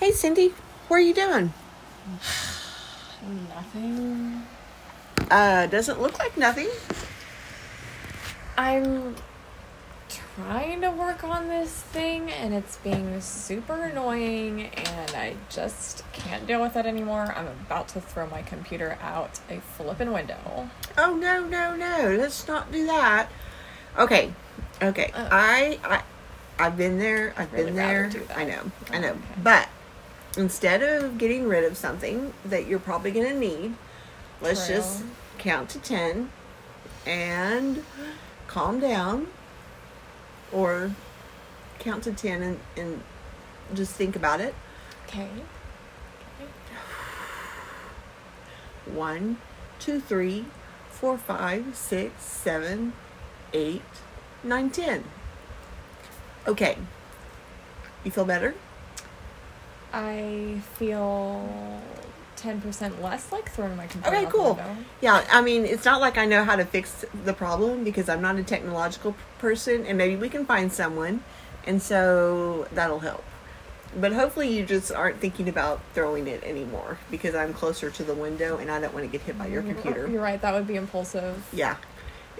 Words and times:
Hey, 0.00 0.12
Cindy, 0.12 0.54
what 0.88 0.96
are 0.96 1.00
you 1.00 1.12
doing? 1.12 1.52
Nothing. 3.50 4.46
Uh, 5.30 5.66
doesn't 5.66 6.00
look 6.00 6.18
like 6.18 6.38
nothing. 6.38 6.68
I'm 8.56 9.14
trying 10.08 10.80
to 10.80 10.90
work 10.90 11.22
on 11.22 11.48
this 11.48 11.70
thing 11.70 12.30
and 12.30 12.54
it's 12.54 12.78
being 12.78 13.20
super 13.20 13.74
annoying 13.74 14.70
and 14.74 15.10
I 15.10 15.34
just 15.50 16.02
can't 16.14 16.46
deal 16.46 16.62
with 16.62 16.76
it 16.76 16.86
anymore. 16.86 17.34
I'm 17.36 17.48
about 17.48 17.88
to 17.88 18.00
throw 18.00 18.26
my 18.26 18.40
computer 18.40 18.96
out 19.02 19.38
a 19.50 19.60
flippin' 19.60 20.14
window. 20.14 20.70
Oh 20.96 21.14
no, 21.14 21.44
no, 21.44 21.76
no! 21.76 22.16
Let's 22.18 22.48
not 22.48 22.72
do 22.72 22.86
that. 22.86 23.28
Okay, 23.98 24.32
okay. 24.80 25.10
Uh. 25.14 25.28
I, 25.30 25.78
I, 25.84 26.02
I've 26.58 26.78
been 26.78 26.98
there. 26.98 27.34
I've 27.36 27.52
Really 27.52 27.66
been 27.66 27.76
there. 27.76 28.10
I 28.34 28.44
know. 28.44 28.62
I 28.90 28.98
know. 28.98 29.10
okay. 29.10 29.18
But 29.44 29.68
instead 30.36 30.82
of 30.82 31.18
getting 31.18 31.48
rid 31.48 31.64
of 31.64 31.76
something 31.76 32.32
that 32.44 32.66
you're 32.66 32.78
probably 32.78 33.10
going 33.10 33.28
to 33.28 33.38
need, 33.38 33.74
let's 34.40 34.68
just 34.68 35.04
count 35.38 35.68
to 35.70 35.78
ten 35.78 36.30
and 37.06 37.84
calm 38.46 38.80
down, 38.80 39.26
or 40.52 40.92
count 41.78 42.04
to 42.04 42.12
ten 42.12 42.42
and, 42.42 42.60
and 42.76 43.02
just 43.74 43.92
think 43.94 44.16
about 44.16 44.40
it. 44.40 44.54
Okay. 45.06 45.28
One, 48.86 49.38
two, 49.78 50.00
three, 50.00 50.46
four, 50.90 51.16
five, 51.16 51.76
six, 51.76 52.22
seven, 52.24 52.92
eight, 53.52 53.82
nine, 54.42 54.70
ten. 54.70 55.04
Okay. 56.46 56.76
You 58.04 58.10
feel 58.10 58.24
better? 58.24 58.54
I 59.92 60.60
feel 60.74 61.80
10% 62.36 63.02
less 63.02 63.30
like 63.32 63.50
throwing 63.50 63.76
my 63.76 63.86
computer 63.86 64.16
Okay, 64.16 64.26
cool. 64.30 64.54
window. 64.54 64.76
Yeah, 65.00 65.24
I 65.30 65.40
mean, 65.42 65.64
it's 65.64 65.84
not 65.84 66.00
like 66.00 66.16
I 66.16 66.24
know 66.26 66.44
how 66.44 66.56
to 66.56 66.64
fix 66.64 67.04
the 67.24 67.32
problem 67.32 67.84
because 67.84 68.08
I'm 68.08 68.22
not 68.22 68.36
a 68.36 68.42
technological 68.42 69.14
person, 69.38 69.84
and 69.86 69.98
maybe 69.98 70.16
we 70.16 70.28
can 70.28 70.46
find 70.46 70.72
someone, 70.72 71.22
and 71.66 71.82
so 71.82 72.66
that'll 72.72 73.00
help. 73.00 73.24
But 73.98 74.12
hopefully, 74.12 74.56
you 74.56 74.64
just 74.64 74.92
aren't 74.92 75.18
thinking 75.20 75.48
about 75.48 75.80
throwing 75.94 76.28
it 76.28 76.44
anymore 76.44 76.98
because 77.10 77.34
I'm 77.34 77.52
closer 77.52 77.90
to 77.90 78.04
the 78.04 78.14
window 78.14 78.56
and 78.56 78.70
I 78.70 78.80
don't 78.80 78.94
want 78.94 79.04
to 79.04 79.10
get 79.10 79.22
hit 79.22 79.36
by 79.36 79.48
your 79.48 79.62
mm, 79.62 79.74
computer. 79.74 80.08
You're 80.08 80.22
right, 80.22 80.40
that 80.40 80.54
would 80.54 80.68
be 80.68 80.76
impulsive. 80.76 81.44
Yeah, 81.52 81.76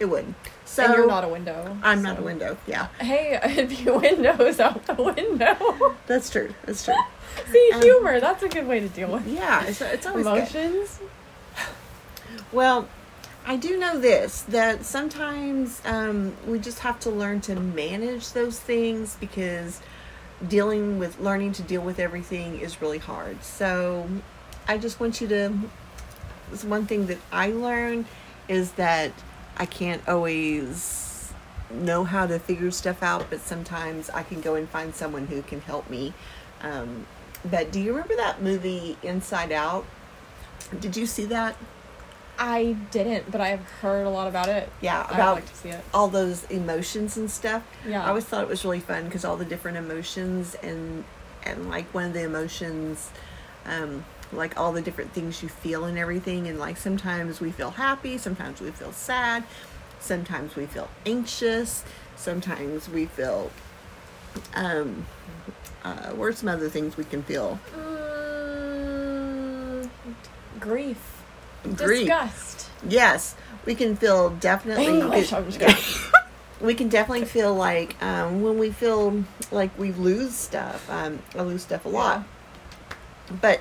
it 0.01 0.07
wouldn't. 0.07 0.35
So 0.65 0.85
and 0.85 0.95
you're 0.95 1.07
not 1.07 1.25
a 1.25 1.29
window. 1.29 1.77
I'm 1.83 2.03
not 2.03 2.19
a 2.19 2.23
window. 2.23 2.57
Yeah, 2.67 2.89
Hey, 3.01 3.39
it'd 3.45 3.69
be 3.69 3.85
windows 3.91 4.59
out 4.59 4.85
the 4.87 4.95
window. 4.95 5.95
that's 6.07 6.31
true. 6.31 6.53
That's 6.65 6.85
true. 6.85 6.95
See, 7.53 7.71
Um, 7.75 7.83
humor, 7.83 8.19
that's 8.21 8.43
a 8.43 8.49
good 8.49 8.67
way 8.67 8.81
to 8.81 8.89
deal 8.89 9.13
with 9.13 9.27
Yeah, 9.29 9.65
it's, 9.65 9.81
it's 9.81 10.07
always 10.07 10.25
good. 10.27 10.37
emotions. 10.39 10.99
Well, 12.53 12.89
I 13.47 13.57
do 13.57 13.79
know 13.79 13.99
this 13.99 14.43
that 14.43 14.85
sometimes 14.85 15.81
um, 15.85 16.37
we 16.47 16.59
just 16.59 16.81
have 16.81 16.99
to 17.01 17.11
learn 17.11 17.41
to 17.43 17.55
manage 17.57 18.33
those 18.33 18.59
things 18.59 19.17
because 19.21 19.81
dealing 20.47 20.99
with 20.99 21.19
learning 21.21 21.53
to 21.53 21.63
deal 21.63 21.81
with 21.83 21.99
everything 21.99 22.61
is 22.61 22.81
really 22.81 22.99
hard. 22.99 23.43
So 23.43 24.09
I 24.69 24.79
just 24.79 25.01
want 25.01 25.21
you 25.21 25.29
to. 25.29 25.53
It's 26.53 26.65
one 26.65 26.87
thing 26.87 27.07
that 27.07 27.19
I 27.33 27.49
learned 27.53 28.07
is 28.49 28.73
that 28.73 29.13
I 29.61 29.67
can't 29.67 30.09
always 30.09 31.35
know 31.71 32.05
how 32.05 32.27
to 32.27 32.39
figure 32.39 32.71
stuff 32.71 33.03
out, 33.03 33.27
but 33.29 33.41
sometimes 33.41 34.09
I 34.09 34.23
can 34.23 34.41
go 34.41 34.55
and 34.55 34.67
find 34.67 34.95
someone 34.95 35.27
who 35.27 35.43
can 35.43 35.61
help 35.61 35.91
me. 35.91 36.15
Um, 36.63 37.07
but 37.45 37.71
do 37.71 37.79
you 37.79 37.91
remember 37.91 38.17
that 38.17 38.41
movie 38.41 38.97
Inside 39.03 39.53
Out? 39.53 39.85
Did 40.81 40.97
you 40.97 41.05
see 41.05 41.27
that? 41.27 41.57
I 42.39 42.75
didn't, 42.91 43.31
but 43.31 43.43
I've 43.43 43.61
heard 43.61 44.07
a 44.07 44.09
lot 44.09 44.29
about 44.29 44.49
it. 44.49 44.71
Yeah, 44.81 45.05
about 45.13 45.35
like 45.35 45.51
to 45.51 45.55
see 45.55 45.69
it. 45.69 45.85
all 45.93 46.09
those 46.09 46.45
emotions 46.45 47.19
and 47.19 47.31
stuff. 47.31 47.63
Yeah. 47.87 48.03
I 48.03 48.09
always 48.09 48.25
thought 48.25 48.43
it 48.43 48.49
was 48.49 48.65
really 48.65 48.81
fun 48.81 49.05
because 49.05 49.27
all 49.27 49.37
the 49.37 49.45
different 49.45 49.77
emotions 49.77 50.57
and 50.63 51.05
and 51.43 51.69
like 51.69 51.93
one 51.93 52.07
of 52.07 52.13
the 52.15 52.23
emotions, 52.23 53.11
um, 53.67 54.07
like 54.33 54.59
all 54.59 54.73
the 54.73 54.83
different 54.83 55.13
things 55.13 55.43
you 55.43 55.49
feel 55.49 55.85
and 55.85 55.99
everything. 55.99 56.47
And 56.47 56.59
like 56.59 56.77
sometimes 56.77 57.41
we 57.41 57.51
feel 57.51 57.71
happy, 57.71 58.19
sometimes 58.19 58.61
we 58.61 58.71
feel 58.71 58.93
sad, 58.93 59.45
sometimes 60.01 60.57
we 60.57 60.67
feel 60.67 60.89
anxious, 61.07 61.85
sometimes 62.17 62.89
we 62.89 63.07
feel. 63.07 63.51
Um, 64.55 65.07
uh, 65.83 66.11
what 66.11 66.27
are 66.27 66.33
some 66.33 66.49
other 66.49 66.69
things 66.69 66.97
we 66.97 67.05
can 67.05 67.23
feel? 67.23 67.59
Mm, 67.75 69.01
grief. 70.61 71.23
Grief. 71.63 72.07
Disgust. 72.07 72.69
Yes, 72.87 73.35
we 73.67 73.75
can 73.75 73.97
feel 73.97 74.31
definitely. 74.31 74.87
English, 74.87 75.33
we 76.61 76.75
can 76.75 76.89
definitely 76.89 77.25
feel 77.27 77.55
like 77.55 78.01
um, 78.03 78.43
when 78.43 78.59
we 78.59 78.71
feel 78.71 79.25
like 79.51 79.77
we 79.79 79.93
lose 79.93 80.35
stuff. 80.35 80.89
Um, 80.91 81.19
I 81.35 81.43
lose 81.43 81.63
stuff 81.63 81.85
a 81.85 81.89
lot, 81.89 82.25
but 83.41 83.61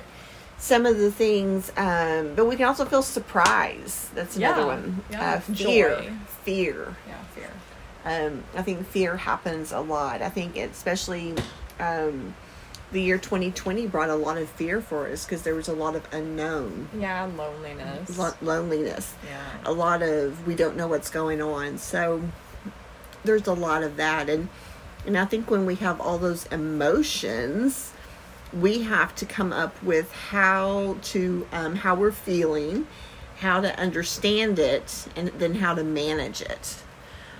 some 0.60 0.86
of 0.86 0.98
the 0.98 1.10
things. 1.10 1.72
Um, 1.76 2.34
but 2.36 2.44
we 2.46 2.54
can 2.56 2.66
also 2.66 2.84
feel 2.84 3.02
surprise. 3.02 4.08
That's 4.14 4.36
another 4.36 4.60
Yeah, 4.62 4.66
one. 4.66 5.04
yeah, 5.10 5.32
Uh, 5.34 5.40
fear, 5.40 5.96
joy. 5.96 6.12
fear. 6.44 6.96
Yeah, 7.08 7.14
fear. 7.34 7.50
Um, 8.28 8.44
I 8.54 8.62
think 8.62 8.86
fear 8.86 9.16
happens 9.16 9.72
a 9.72 9.80
lot. 9.80 10.22
I 10.22 10.28
think 10.28 10.56
it, 10.56 10.70
especially 10.70 11.34
um, 11.80 12.34
the 12.92 13.00
year 13.00 13.18
2020 13.18 13.86
brought 13.86 14.10
a 14.10 14.14
lot 14.14 14.36
of 14.36 14.48
fear 14.50 14.80
for 14.80 15.06
us 15.08 15.24
because 15.24 15.42
there 15.42 15.54
was 15.54 15.68
a 15.68 15.72
lot 15.72 15.94
of 15.96 16.06
unknown, 16.12 16.88
Yeah, 16.98 17.28
loneliness. 17.36 18.18
lo- 18.18 18.34
loneliness 18.42 19.14
yeah. 19.24 19.38
a 19.64 19.72
lot 19.72 20.02
of 20.02 20.46
we 20.46 20.54
don't 20.56 20.76
know 20.76 20.88
what's 20.88 21.08
going 21.08 21.40
on 21.40 21.78
so 21.78 22.20
there's 23.24 23.46
a 23.46 23.52
lot 23.52 23.82
of 23.84 23.96
that 23.96 24.28
and 24.28 24.48
and 25.06 25.16
i 25.16 25.24
think 25.24 25.48
when 25.50 25.64
we 25.66 25.76
have 25.76 26.00
all 26.00 26.18
those 26.18 26.46
emotions 26.46 27.92
we 28.52 28.82
have 28.82 29.14
to 29.16 29.26
come 29.26 29.52
up 29.52 29.80
with 29.82 30.12
how 30.12 30.96
to 31.02 31.46
um, 31.52 31.76
how 31.76 31.94
we're 31.94 32.12
feeling 32.12 32.86
how 33.38 33.60
to 33.60 33.78
understand 33.78 34.58
it 34.58 35.06
and 35.16 35.28
then 35.38 35.54
how 35.54 35.74
to 35.74 35.82
manage 35.84 36.40
it 36.42 36.76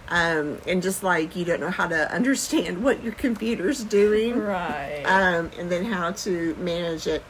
um, 0.09 0.59
and 0.67 0.83
just 0.83 1.03
like 1.03 1.37
you 1.37 1.45
don't 1.45 1.61
know 1.61 1.71
how 1.71 1.87
to 1.87 2.13
understand 2.13 2.83
what 2.83 3.03
your 3.03 3.13
computer's 3.13 3.85
doing 3.85 4.39
Right. 4.39 5.03
um, 5.05 5.51
and 5.59 5.71
then 5.71 5.85
how 5.85 6.13
to 6.13 6.55
manage 6.57 7.07
it 7.07 7.23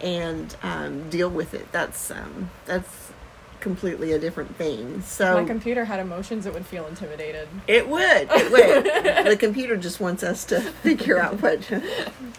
and 0.00 0.56
um, 0.64 1.08
deal 1.10 1.28
with 1.30 1.54
it. 1.54 1.70
That's 1.72 2.10
um, 2.10 2.50
that's 2.66 3.12
completely 3.60 4.12
a 4.12 4.18
different 4.18 4.56
thing. 4.56 5.00
So 5.02 5.36
If 5.38 5.42
my 5.42 5.48
computer 5.48 5.84
had 5.84 6.00
emotions, 6.00 6.46
it 6.46 6.52
would 6.54 6.66
feel 6.66 6.86
intimidated. 6.86 7.46
it 7.68 7.88
would, 7.88 8.28
it 8.30 8.50
would. 8.50 9.26
the 9.26 9.36
computer 9.36 9.76
just 9.76 10.00
wants 10.00 10.22
us 10.24 10.44
to 10.46 10.60
figure 10.60 11.18
out 11.20 11.40
what 11.40 11.62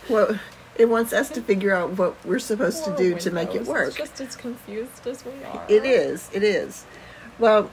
what 0.09 0.37
it 0.75 0.89
wants 0.89 1.13
us 1.13 1.29
to 1.29 1.41
figure 1.41 1.73
out 1.75 1.91
what 1.97 2.15
we're 2.25 2.39
supposed 2.39 2.83
to 2.85 2.95
do 2.95 3.15
to 3.19 3.31
make 3.31 3.53
it 3.55 3.65
work. 3.65 3.89
It's 3.89 3.97
just 3.97 4.21
as 4.21 4.35
confused 4.35 5.05
as 5.07 5.23
we 5.25 5.31
are. 5.43 5.65
It 5.69 5.85
is. 5.85 6.29
It 6.33 6.43
is. 6.43 6.85
Well. 7.39 7.69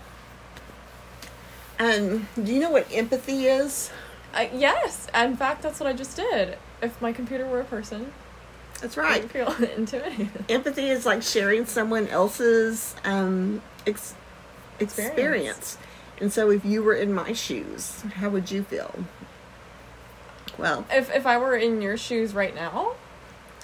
Um, 1.78 2.28
do 2.42 2.52
you 2.52 2.60
know 2.60 2.70
what 2.70 2.86
empathy 2.92 3.46
is? 3.46 3.90
Uh, 4.34 4.46
yes. 4.52 5.06
In 5.14 5.36
fact, 5.36 5.62
that's 5.62 5.80
what 5.80 5.86
I 5.88 5.92
just 5.94 6.14
did. 6.16 6.58
If 6.82 7.00
my 7.00 7.12
computer 7.12 7.46
were 7.46 7.60
a 7.60 7.64
person, 7.64 8.12
That's 8.82 8.96
right. 8.98 9.22
would 9.22 9.30
feel 9.30 9.48
intimidated. 9.76 10.44
empathy 10.50 10.88
is 10.90 11.06
like 11.06 11.22
sharing 11.22 11.64
someone 11.64 12.06
else's 12.08 12.94
um, 13.04 13.62
ex- 13.86 14.14
experience. 14.78 15.08
Experience. 15.08 15.78
And 16.20 16.30
so, 16.32 16.50
if 16.50 16.66
you 16.66 16.82
were 16.82 16.94
in 16.94 17.14
my 17.14 17.32
shoes, 17.32 18.02
how 18.16 18.28
would 18.28 18.50
you 18.50 18.62
feel? 18.62 18.94
Well, 20.60 20.84
If 20.90 21.10
if 21.14 21.26
I 21.26 21.38
were 21.38 21.56
in 21.56 21.80
your 21.82 21.96
shoes 21.96 22.34
right 22.34 22.54
now, 22.54 22.92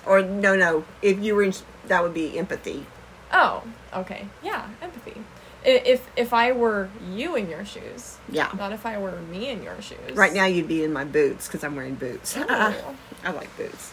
or 0.07 0.23
no, 0.23 0.57
no, 0.57 0.85
if 1.03 1.19
you 1.19 1.35
were 1.35 1.43
in, 1.43 1.53
that 1.87 2.03
would 2.03 2.15
be 2.15 2.39
empathy. 2.39 2.87
oh, 3.33 3.63
okay, 3.95 4.27
yeah, 4.43 4.69
empathy. 4.81 5.21
If 5.65 6.09
if 6.17 6.33
I 6.33 6.53
were 6.53 6.89
you 7.13 7.35
in 7.37 7.51
your 7.51 7.65
shoes, 7.65 8.17
Yeah. 8.31 8.51
not 8.57 8.73
if 8.73 8.87
I 8.87 8.99
were 8.99 9.21
me 9.21 9.51
in 9.51 9.63
your 9.63 9.81
shoes. 9.83 10.15
Right 10.15 10.33
now, 10.33 10.45
you'd 10.47 10.69
be 10.69 10.83
in 10.85 10.93
my 10.93 11.05
boots 11.05 11.47
because 11.49 11.65
I'm 11.65 11.75
wearing 11.77 11.97
boots. 11.97 12.37
I 12.49 13.31
like 13.33 13.55
boots. 13.57 13.93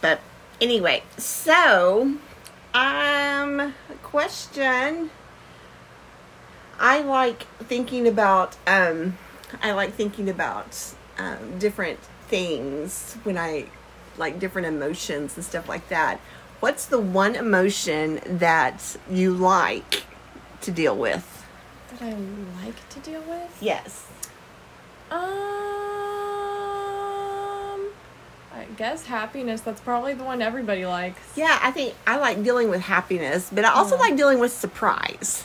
But 0.00 0.20
anyway, 0.60 1.02
so 1.16 2.14
um, 2.74 3.74
question. 4.02 5.10
I 6.78 7.00
like 7.00 7.42
thinking 7.58 8.06
about 8.06 8.56
um, 8.66 9.16
I 9.62 9.72
like 9.72 9.94
thinking 9.94 10.28
about 10.28 10.94
um, 11.18 11.58
different 11.58 11.98
things 12.28 13.16
when 13.24 13.36
I 13.38 13.66
like 14.16 14.38
different 14.38 14.66
emotions 14.68 15.36
and 15.36 15.44
stuff 15.44 15.68
like 15.68 15.88
that. 15.88 16.20
What's 16.60 16.86
the 16.86 16.98
one 17.00 17.34
emotion 17.36 18.20
that 18.26 18.96
you 19.10 19.32
like 19.32 20.04
to 20.62 20.70
deal 20.70 20.96
with? 20.96 21.34
that 21.92 22.02
I 22.02 22.12
like 22.64 22.88
to 22.90 23.00
deal 23.00 23.22
with. 23.22 23.56
Yes. 23.60 24.04
Um, 25.10 25.20
I 28.54 28.64
guess 28.76 29.06
happiness. 29.06 29.60
That's 29.62 29.80
probably 29.80 30.12
the 30.14 30.24
one 30.24 30.42
everybody 30.42 30.84
likes. 30.84 31.20
Yeah, 31.36 31.58
I 31.62 31.70
think 31.70 31.94
I 32.06 32.18
like 32.18 32.42
dealing 32.42 32.68
with 32.68 32.82
happiness, 32.82 33.48
but 33.52 33.64
I 33.64 33.70
also 33.70 33.94
Yeah. 33.96 34.02
like 34.02 34.16
dealing 34.16 34.38
with 34.38 34.52
surprise. 34.52 35.44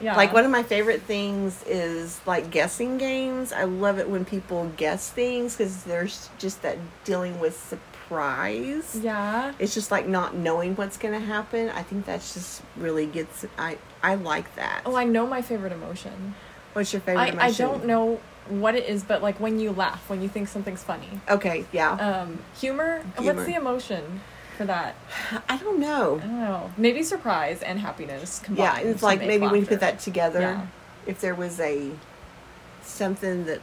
Yeah. 0.00 0.16
Like 0.16 0.32
one 0.32 0.44
of 0.44 0.50
my 0.50 0.62
favorite 0.62 1.02
things 1.02 1.62
is 1.66 2.20
like 2.26 2.50
guessing 2.50 2.98
games. 2.98 3.52
I 3.52 3.64
love 3.64 3.98
it 3.98 4.08
when 4.08 4.24
people 4.24 4.70
guess 4.76 5.10
things 5.10 5.56
because 5.56 5.84
there's 5.84 6.28
just 6.38 6.62
that 6.62 6.78
dealing 7.04 7.38
with 7.38 7.58
surprise. 7.58 8.98
Yeah. 9.00 9.52
It's 9.58 9.74
just 9.74 9.90
like 9.90 10.06
not 10.06 10.34
knowing 10.34 10.74
what's 10.76 10.96
going 10.96 11.14
to 11.18 11.24
happen. 11.24 11.68
I 11.70 11.82
think 11.82 12.04
that's 12.06 12.34
just 12.34 12.62
really 12.76 13.06
gets. 13.06 13.46
I 13.58 13.78
I 14.02 14.16
like 14.16 14.54
that. 14.56 14.82
Oh, 14.84 14.96
I 14.96 15.04
know 15.04 15.26
my 15.26 15.42
favorite 15.42 15.72
emotion. 15.72 16.34
What's 16.72 16.92
your 16.92 17.02
favorite 17.02 17.22
I, 17.22 17.28
emotion? 17.28 17.40
I 17.42 17.50
don't 17.68 17.84
know 17.86 18.20
what 18.48 18.74
it 18.74 18.88
is, 18.88 19.04
but 19.04 19.22
like 19.22 19.38
when 19.38 19.60
you 19.60 19.70
laugh, 19.70 20.08
when 20.08 20.22
you 20.22 20.28
think 20.28 20.48
something's 20.48 20.82
funny. 20.82 21.20
Okay, 21.28 21.64
yeah. 21.70 21.92
Um, 21.92 22.40
humor? 22.58 23.04
Humor. 23.16 23.34
What's 23.34 23.46
the 23.46 23.54
emotion 23.54 24.20
for 24.62 24.66
that? 24.66 24.94
I 25.48 25.56
don't 25.56 25.78
know. 25.80 26.16
I 26.22 26.26
don't 26.26 26.40
know. 26.40 26.72
Maybe 26.76 27.02
surprise 27.02 27.62
and 27.62 27.78
happiness 27.78 28.38
combined. 28.38 28.84
Yeah, 28.84 28.90
it's 28.90 29.02
like 29.02 29.20
maybe 29.20 29.46
when 29.46 29.60
you 29.60 29.66
put 29.66 29.80
that 29.80 29.98
together, 30.00 30.40
Yeah. 30.40 30.66
if 31.06 31.20
there 31.20 31.34
was 31.34 31.60
a 31.60 31.90
something 32.82 33.44
that 33.46 33.60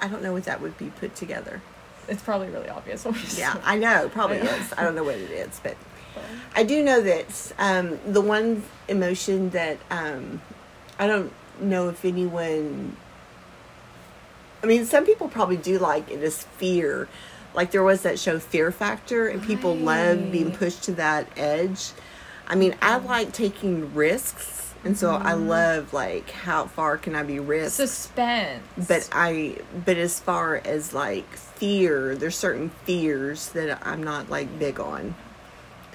I 0.00 0.08
don't 0.08 0.22
know 0.22 0.32
what 0.32 0.44
that 0.44 0.60
would 0.60 0.76
be 0.78 0.86
put 1.00 1.14
together. 1.14 1.60
It's 2.08 2.22
probably 2.22 2.48
really 2.48 2.68
obvious. 2.68 3.04
what 3.04 3.14
we 3.14 3.20
just 3.20 3.38
Yeah. 3.38 3.56
I 3.64 3.76
know, 3.78 4.08
probably 4.12 4.40
I 4.40 4.44
know. 4.44 4.50
is. 4.54 4.72
I 4.76 4.82
don't 4.82 4.94
know 4.94 5.04
what 5.04 5.14
it 5.16 5.30
is, 5.30 5.60
but 5.62 5.76
I 6.56 6.64
do 6.64 6.82
know 6.82 7.00
that 7.00 7.52
um, 7.58 7.98
the 8.06 8.20
one 8.20 8.62
emotion 8.88 9.50
that 9.50 9.78
um, 9.90 10.42
I 10.98 11.06
don't 11.06 11.32
know 11.60 11.88
if 11.88 12.04
anyone. 12.04 12.96
I 14.62 14.66
mean, 14.66 14.84
some 14.86 15.04
people 15.04 15.28
probably 15.28 15.56
do 15.56 15.78
like 15.78 16.10
it 16.10 16.22
is 16.22 16.42
fear. 16.42 17.08
Like 17.54 17.70
there 17.70 17.82
was 17.82 18.02
that 18.02 18.18
show 18.18 18.38
Fear 18.38 18.72
Factor, 18.72 19.28
and 19.28 19.42
people 19.42 19.76
love 19.76 20.30
being 20.32 20.52
pushed 20.52 20.84
to 20.84 20.92
that 20.94 21.28
edge. 21.36 21.90
I 22.46 22.54
mean, 22.54 22.74
I 22.82 22.96
like 22.96 23.32
taking 23.32 23.94
risks, 23.94 24.74
and 24.84 24.96
so 24.98 25.14
I 25.14 25.32
Mm-hmm. 25.32 25.48
love 25.48 25.92
like 25.92 26.30
how 26.30 26.66
far 26.66 26.96
can 26.98 27.14
I 27.14 27.22
be 27.22 27.38
risked. 27.40 27.76
Suspense. 27.76 28.62
But 28.88 29.08
I, 29.12 29.58
but 29.84 29.96
as 29.96 30.18
far 30.18 30.56
as 30.56 30.92
like 30.94 31.30
fear, 31.36 32.14
there's 32.16 32.36
certain 32.36 32.70
fears 32.84 33.50
that 33.50 33.78
I'm 33.86 34.02
not 34.02 34.28
like 34.30 34.58
big 34.58 34.80
on. 34.80 35.14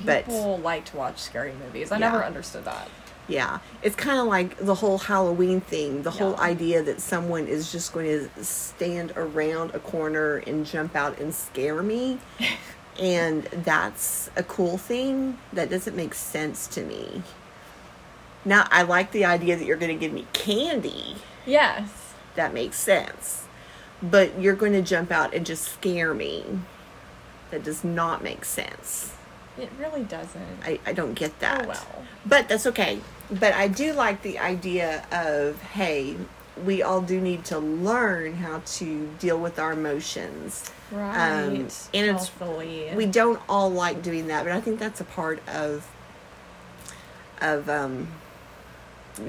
but- 0.05 0.25
people 0.25 0.57
like 0.59 0.85
to 0.85 0.97
watch 0.97 1.17
scary 1.19 1.53
movies. 1.53 1.91
I 1.91 1.95
Yeah. 1.95 2.11
never 2.11 2.23
understood 2.23 2.65
that. 2.65 2.87
Yeah, 3.27 3.59
it's 3.81 3.95
kind 3.95 4.19
of 4.19 4.27
like 4.27 4.57
the 4.57 4.75
whole 4.75 4.97
Halloween 4.97 5.59
thing. 5.59 6.03
The 6.03 6.11
whole 6.11 6.37
idea 6.37 6.81
that 6.83 7.01
someone 7.01 7.47
is 7.47 7.71
just 7.71 7.91
going 7.91 8.05
to 8.05 8.43
stand 8.43 9.11
around 9.17 9.71
a 9.71 9.79
corner 9.79 10.37
and 10.37 10.65
jump 10.65 10.95
out 10.95 11.19
and 11.19 11.35
scare 11.35 11.83
me, 11.83 12.19
and 12.99 13.43
that's 13.43 14.29
a 14.37 14.43
cool 14.43 14.77
thing. 14.77 15.37
That 15.51 15.69
doesn't 15.69 15.95
make 15.95 16.13
sense 16.13 16.67
to 16.67 16.83
me. 16.83 17.21
Now, 18.45 18.65
I 18.71 18.83
like 18.83 19.11
the 19.11 19.25
idea 19.25 19.57
that 19.57 19.65
you're 19.65 19.75
going 19.75 19.91
to 19.93 19.99
give 19.99 20.13
me 20.13 20.25
candy. 20.31 21.17
Yes. 21.45 22.13
That 22.35 22.53
makes 22.53 22.77
sense. 22.77 23.45
But 24.01 24.39
you're 24.39 24.55
going 24.55 24.71
to 24.71 24.81
jump 24.81 25.11
out 25.11 25.33
and 25.33 25.45
just 25.45 25.67
scare 25.67 26.13
me. 26.13 26.45
That 27.51 27.63
does 27.63 27.83
not 27.83 28.23
make 28.23 28.45
sense. 28.45 29.16
It 29.57 29.69
really 29.79 30.03
doesn't. 30.03 30.59
I, 30.63 30.79
I 30.85 30.93
don't 30.93 31.13
get 31.13 31.39
that. 31.39 31.65
Oh 31.65 31.67
well. 31.69 32.05
But 32.25 32.47
that's 32.47 32.65
okay. 32.67 32.99
But 33.31 33.53
I 33.53 33.67
do 33.67 33.93
like 33.93 34.21
the 34.21 34.39
idea 34.39 35.05
of 35.11 35.61
hey, 35.61 36.15
we 36.63 36.81
all 36.81 37.01
do 37.01 37.19
need 37.19 37.45
to 37.45 37.59
learn 37.59 38.35
how 38.35 38.61
to 38.65 39.07
deal 39.19 39.39
with 39.39 39.59
our 39.59 39.73
emotions. 39.73 40.69
Right. 40.91 41.43
Um, 41.43 41.67
and 41.93 42.15
it's-. 42.15 42.31
We 42.95 43.05
don't 43.05 43.39
all 43.49 43.69
like 43.69 44.01
doing 44.01 44.27
that, 44.27 44.43
but 44.43 44.53
I 44.53 44.61
think 44.61 44.79
that's 44.79 45.01
a 45.01 45.05
part 45.05 45.41
of 45.47 45.87
of 47.41 47.69
um, 47.69 48.07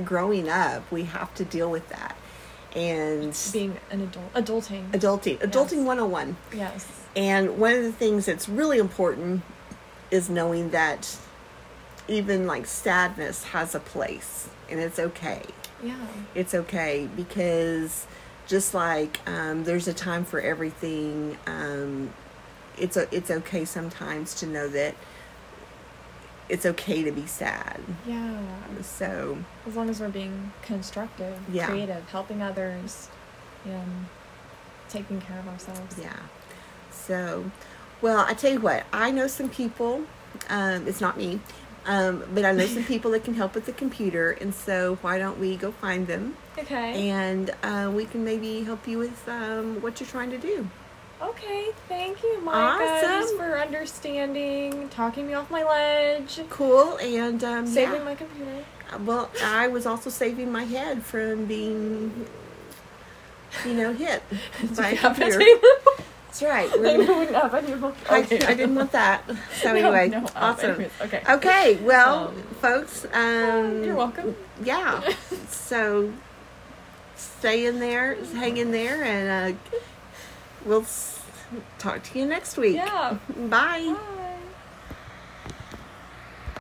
growing 0.05 0.49
up. 0.49 0.91
We 0.91 1.05
have 1.05 1.35
to 1.35 1.45
deal 1.45 1.71
with 1.71 1.89
that. 1.89 2.17
And 2.77 3.37
being 3.53 3.79
an 3.91 4.03
adult, 4.03 4.35
adulting. 4.35 4.91
adulting, 4.91 5.39
adulting 5.39 5.79
Yes. 5.79 5.87
101. 5.87 6.37
yes. 6.55 6.87
And 7.17 7.59
one 7.59 7.73
of 7.73 7.83
the 7.83 7.93
things 7.93 8.27
that's 8.27 8.49
really 8.49 8.79
important 8.79 9.43
is 10.11 10.29
knowing 10.31 10.71
that 10.71 11.17
even 12.09 12.47
like 12.47 12.67
sadness 12.67 13.45
has 13.45 13.75
a 13.75 13.81
place 13.81 14.49
and 14.71 14.81
it's 14.81 14.99
okay. 14.99 15.43
Yeah. 15.83 15.95
It's 16.35 16.55
okay 16.55 17.09
because 17.17 18.07
just 18.47 18.75
like 18.75 19.21
um, 19.29 19.65
there's 19.65 19.89
a 19.89 19.95
time 19.95 20.25
for 20.25 20.41
everything, 20.41 21.37
um, 21.47 22.13
it's 22.79 22.97
a, 22.97 23.15
it's 23.15 23.31
okay 23.31 23.65
sometimes 23.65 24.35
to 24.37 24.47
know 24.47 24.69
that 24.69 24.95
it's 26.49 26.65
okay 26.65 27.03
to 27.03 27.13
be 27.13 27.27
sad. 27.27 27.79
Yeah. 28.07 28.41
So 28.83 29.39
As 29.67 29.77
long 29.77 29.91
as 29.91 30.01
we're 30.01 30.09
being 30.09 30.53
constructive, 30.63 31.39
Yeah. 31.53 31.67
creative, 31.67 32.09
helping 32.09 32.43
others, 32.43 33.09
and 33.67 34.07
taking 34.89 35.21
care 35.21 35.39
of 35.39 35.49
ourselves. 35.49 35.97
Yeah. 36.01 36.17
So, 36.91 37.51
well, 38.03 38.25
I 38.27 38.35
tell 38.35 38.53
you 38.53 38.61
what, 38.61 38.85
I 38.93 39.11
know 39.11 39.27
some 39.27 39.49
people, 39.49 40.03
um, 40.49 40.87
it's 40.87 41.01
not 41.01 41.17
me, 41.17 41.41
um, 41.87 42.25
but 42.35 42.45
I 42.45 42.53
know 42.53 42.67
some 42.67 42.85
people 42.93 43.11
that 43.13 43.25
can 43.25 43.35
help 43.35 43.55
with 43.55 43.67
the 43.67 43.73
computer. 43.73 44.33
And 44.33 44.55
so, 44.55 44.97
why 45.03 45.19
don't 45.19 45.39
we 45.39 45.57
go 45.57 45.73
find 45.73 46.07
them 46.07 46.37
Okay. 46.59 47.09
and 47.11 47.51
uh, 47.63 47.91
we 47.95 48.05
can 48.05 48.25
maybe 48.25 48.63
help 48.63 48.87
you 48.89 48.99
with 48.99 49.29
um, 49.29 49.81
what 49.83 50.01
you're 50.01 50.09
trying 50.09 50.31
to 50.31 50.39
do? 50.39 50.69
okay. 51.21 51.67
Thank 51.89 52.23
you, 52.23 52.41
Micah, 52.43 52.79
just 53.01 53.35
Awesome. 53.35 53.39
for 53.39 53.59
understanding, 53.59 54.89
talking 54.91 55.27
me 55.27 55.35
off 55.35 55.51
my 55.51 55.65
ledge, 55.65 56.39
Cool. 56.49 56.97
And 56.99 57.43
um, 57.43 57.67
saving 57.67 57.97
yeah. 57.97 58.05
my 58.05 58.15
computer. 58.15 58.65
well, 59.01 59.29
I 59.43 59.67
was 59.67 59.85
also 59.85 60.11
saving 60.11 60.53
my 60.53 60.63
head 60.65 61.03
from 61.03 61.47
being, 61.47 62.25
you 63.67 63.75
know, 63.75 63.93
hit 63.93 64.23
by 64.77 64.91
a 64.91 64.97
computer. 64.97 65.41
That's 66.29 66.43
right. 66.43 66.71
We're 66.79 66.99
gonna- 66.99 67.19
wouldn't 67.19 67.37
have 67.37 67.55
any 67.55 67.75
more. 67.75 67.93
I, 68.11 68.19
I 68.19 68.23
didn't 68.55 68.75
want 68.75 68.93
that. 68.93 69.23
So 69.63 69.75
anyway, 69.75 70.09
no, 70.09 70.19
um, 70.19 70.29
awesome. 70.37 70.85
okay. 71.01 71.23
Okay, 71.29 71.77
well, 71.83 72.29
Um, 72.29 72.43
folks, 72.61 73.07
um, 73.13 73.83
You're 73.83 73.97
welcome. 73.97 74.37
Yeah. 74.63 75.01
so 75.49 76.13
stay 77.17 77.67
in 77.67 77.81
there, 77.81 78.17
hang 78.35 78.57
in 78.59 78.71
there, 78.73 79.03
and 79.03 79.57
uh, 79.57 79.59
we'll 80.65 80.83
s- 80.83 81.19
talk 81.79 82.03
to 82.05 82.19
you 82.19 82.27
next 82.27 82.57
week. 82.59 82.77
Yeah. 82.77 83.17
Bye. 83.49 83.95
Bye. 83.97 84.15